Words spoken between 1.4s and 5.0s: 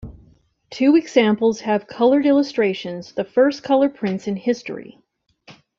have colored illustrations, the first color prints in history.